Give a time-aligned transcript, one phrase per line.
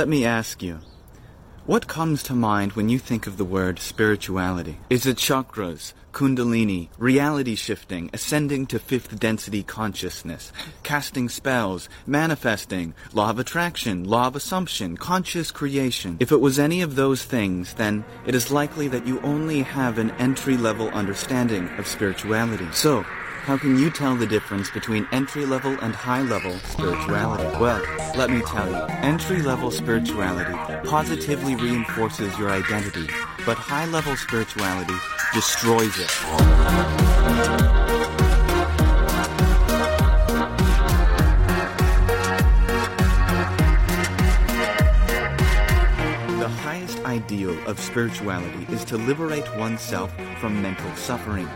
[0.00, 0.78] Let me ask you,
[1.66, 4.78] what comes to mind when you think of the word spirituality?
[4.88, 10.52] Is it chakras, kundalini, reality shifting, ascending to fifth density consciousness,
[10.84, 16.16] casting spells, manifesting, law of attraction, law of assumption, conscious creation?
[16.18, 19.98] If it was any of those things, then it is likely that you only have
[19.98, 22.68] an entry level understanding of spirituality.
[22.72, 23.04] So,
[23.50, 27.42] how can you tell the difference between entry level and high level spirituality?
[27.58, 27.82] Well,
[28.14, 30.52] let me tell you, entry level spirituality
[30.88, 33.08] positively reinforces your identity,
[33.44, 34.94] but high level spirituality
[35.34, 36.06] destroys it.
[46.38, 51.48] The highest ideal of spirituality is to liberate oneself from mental suffering.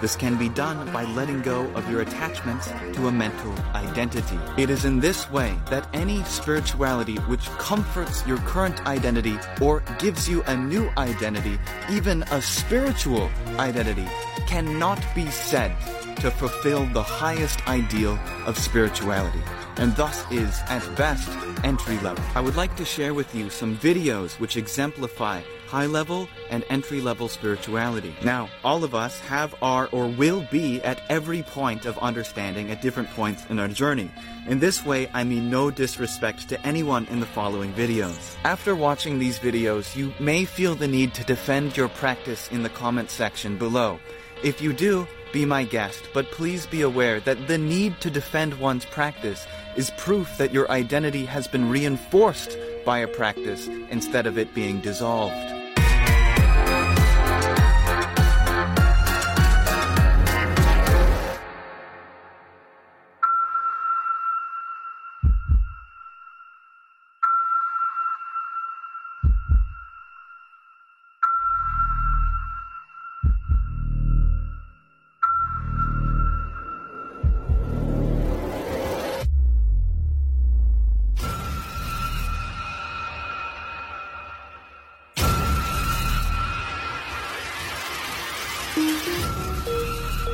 [0.00, 4.38] This can be done by letting go of your attachments to a mental identity.
[4.56, 10.28] It is in this way that any spirituality which comforts your current identity or gives
[10.28, 11.58] you a new identity,
[11.90, 14.06] even a spiritual identity,
[14.46, 15.76] cannot be said
[16.16, 19.42] to fulfill the highest ideal of spirituality
[19.78, 21.28] and thus is, at best,
[21.64, 22.22] entry level.
[22.34, 27.00] I would like to share with you some videos which exemplify high level and entry
[27.02, 28.14] level spirituality.
[28.22, 32.80] Now, all of us have, are, or will be at every point of understanding at
[32.80, 34.10] different points in our journey.
[34.46, 38.34] In this way, I mean no disrespect to anyone in the following videos.
[38.44, 42.70] After watching these videos, you may feel the need to defend your practice in the
[42.70, 44.00] comment section below.
[44.42, 48.54] If you do, be my guest, but please be aware that the need to defend
[48.54, 54.38] one's practice is proof that your identity has been reinforced by a practice instead of
[54.38, 55.57] it being dissolved.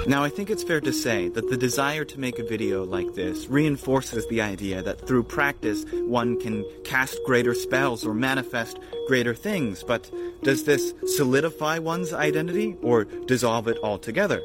[0.06, 3.14] Now, I think it's fair to say that the desire to make a video like
[3.14, 8.78] this reinforces the idea that through practice one can cast greater spells or manifest
[9.08, 9.82] greater things.
[9.82, 10.10] But
[10.42, 14.42] does this solidify one's identity or dissolve it altogether?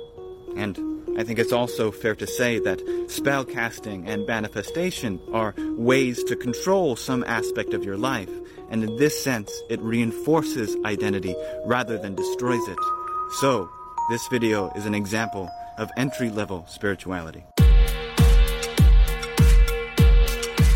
[0.55, 0.77] And
[1.19, 6.37] I think it's also fair to say that spell casting and manifestation are ways to
[6.37, 8.31] control some aspect of your life,
[8.69, 12.77] and in this sense, it reinforces identity rather than destroys it.
[13.41, 13.69] So,
[14.09, 15.47] this video is an example
[15.77, 17.43] of entry level spirituality.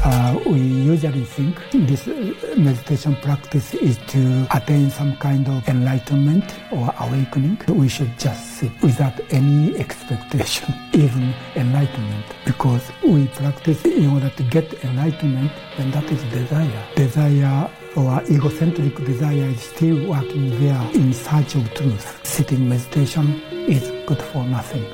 [0.05, 6.43] Uh, we usually think this uh, meditation practice is to attain some kind of enlightenment
[6.71, 7.57] or awakening.
[7.67, 14.43] We should just sit without any expectation, even enlightenment, because we practice in order to
[14.43, 16.83] get enlightenment, and that is desire.
[16.95, 22.25] Desire or egocentric desire is still working there in search of truth.
[22.25, 24.85] Sitting meditation is good for nothing.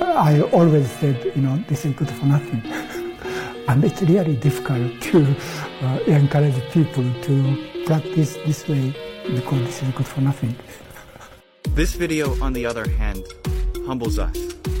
[0.00, 2.62] I always said, you know, this is good for nothing.
[3.68, 5.36] and it's really difficult to
[5.82, 8.94] uh, encourage people to practice this way
[9.34, 10.56] because this is good for nothing.
[11.70, 13.24] This video, on the other hand,
[13.86, 14.36] humbles us.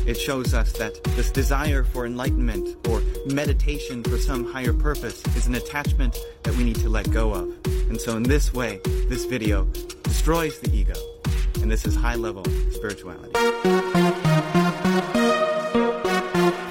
[0.06, 5.48] It shows us that this desire for enlightenment or meditation for some higher purpose is
[5.48, 7.48] an attachment that we need to let go of.
[7.90, 8.78] And so in this way,
[9.08, 9.64] this video
[10.04, 10.94] destroys the ego.
[11.60, 13.32] And this is high level spirituality.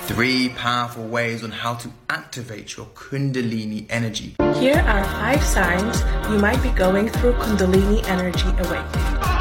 [0.07, 4.35] Three powerful ways on how to activate your Kundalini energy.
[4.61, 5.99] Here are five signs
[6.31, 9.34] you might be going through Kundalini energy awakening.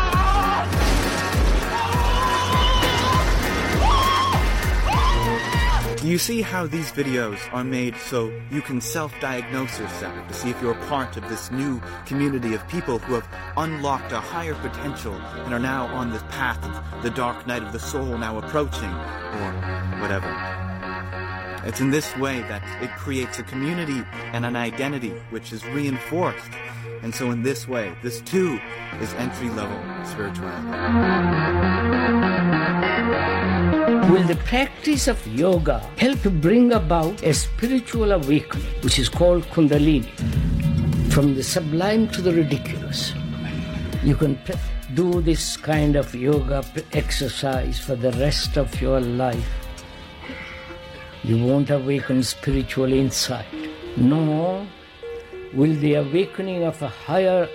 [6.04, 10.50] Do you see how these videos are made so you can self-diagnose yourself to see
[10.50, 13.26] if you're part of this new community of people who have
[13.56, 17.72] unlocked a higher potential and are now on this path of the dark night of
[17.72, 19.52] the soul now approaching, or
[20.02, 20.28] whatever.
[21.66, 26.52] It's in this way that it creates a community and an identity which is reinforced.
[27.02, 28.60] And so in this way, this too
[29.00, 30.68] is entry-level spirituality.
[34.14, 40.06] Will the practice of yoga help bring about a spiritual awakening, which is called Kundalini,
[41.10, 43.12] from the sublime to the ridiculous?
[44.04, 44.54] You can p-
[44.94, 49.52] do this kind of yoga exercise for the rest of your life.
[51.24, 53.52] You won't awaken spiritual insight,
[53.96, 54.64] nor
[55.52, 57.48] will the awakening of a higher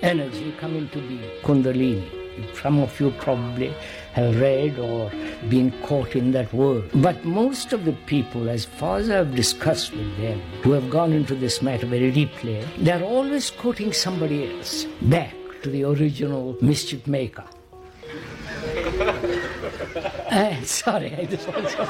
[0.00, 2.23] energy come into being, Kundalini.
[2.60, 3.74] Some of you probably
[4.12, 5.10] have read or
[5.48, 6.90] been caught in that word.
[6.94, 11.12] But most of the people, as far as I've discussed with them, who have gone
[11.12, 17.06] into this matter very deeply, they're always quoting somebody else back to the original mischief
[17.06, 17.44] maker.
[20.30, 21.82] and, eh, sorry, I just want to.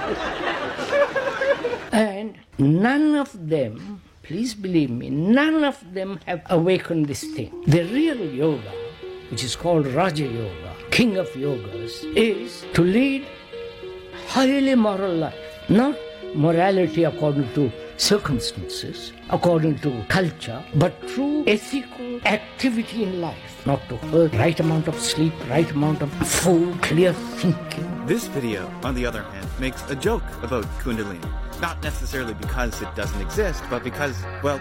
[1.93, 7.53] and none of them Please believe me, none of them have awakened this thing.
[7.67, 8.73] The real yoga,
[9.35, 13.27] which is called Raja Yoga, king of yogas, is to lead
[14.29, 15.35] highly moral life,
[15.69, 15.97] not
[16.37, 23.97] morality according to circumstances, according to culture, but through ethical activity in life, not to
[23.97, 28.07] hurt, right amount of sleep, right amount of food, clear thinking.
[28.07, 31.29] This video, on the other hand, makes a joke about Kundalini.
[31.61, 34.61] Not necessarily because it doesn't exist, but because, well,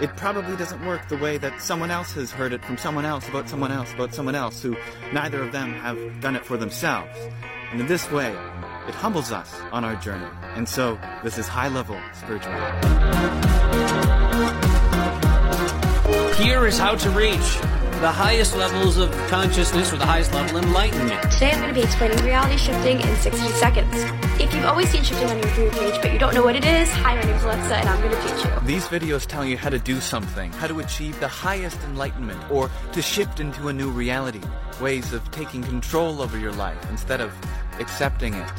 [0.00, 3.28] it probably doesn't work the way that someone else has heard it from someone else
[3.28, 4.76] about someone else about someone else who
[5.12, 7.16] neither of them have done it for themselves.
[7.70, 8.30] And in this way,
[8.88, 10.26] it humbles us on our journey.
[10.56, 12.88] And so, this is high level spirituality.
[16.42, 17.58] Here is how to reach
[18.04, 21.22] the highest levels of consciousness or the highest level of enlightenment.
[21.32, 23.94] Today I'm going to be explaining reality shifting in 60 seconds.
[24.38, 26.54] If you've always seen shifting on your For You page, but you don't know what
[26.54, 28.66] it is, hi, my name is Alexa, and I'm going to teach you.
[28.66, 32.68] These videos tell you how to do something, how to achieve the highest enlightenment, or
[32.92, 34.42] to shift into a new reality,
[34.82, 37.32] ways of taking control over your life instead of
[37.80, 38.52] accepting it.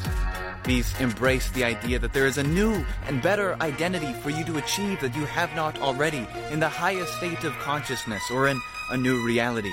[0.66, 4.58] These embrace the idea that there is a new and better identity for you to
[4.58, 8.60] achieve that you have not already in the highest state of consciousness or in
[8.90, 9.70] a new reality.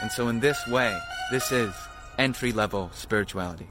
[0.00, 0.98] And so, in this way,
[1.30, 1.74] this is
[2.18, 3.68] entry level spirituality.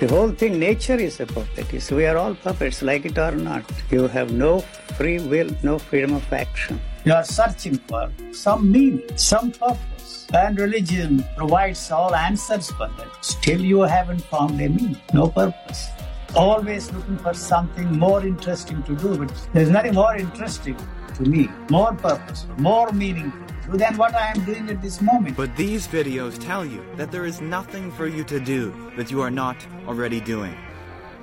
[0.00, 1.82] The whole thing, nature is a puppet.
[1.82, 3.62] So we are all puppets, like it or not.
[3.90, 4.60] You have no
[4.96, 6.80] free will, no freedom of action.
[7.04, 9.99] You are searching for some meaning, some purpose.
[10.32, 13.24] And religion provides all answers for that.
[13.24, 15.88] Still, you haven't found a meaning, no purpose.
[16.36, 20.76] Always looking for something more interesting to do, but there's nothing more interesting
[21.16, 25.36] to me, more purposeful, more meaningful than what I am doing at this moment.
[25.36, 29.20] But these videos tell you that there is nothing for you to do that you
[29.22, 29.56] are not
[29.88, 30.56] already doing.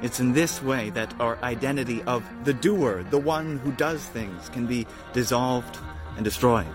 [0.02, 4.50] It's in this way that our identity of the doer, the one who does things,
[4.50, 5.78] can be dissolved
[6.18, 6.68] and destroyed.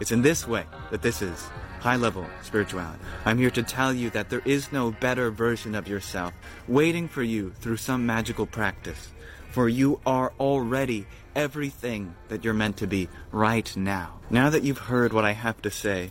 [0.00, 1.48] It's in this way that this is
[1.80, 3.02] high level spirituality.
[3.24, 6.32] I'm here to tell you that there is no better version of yourself
[6.66, 9.12] waiting for you through some magical practice.
[9.50, 11.06] For you are already
[11.36, 14.18] everything that you're meant to be right now.
[14.30, 16.10] Now that you've heard what I have to say,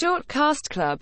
[0.00, 0.98] Shortcast Club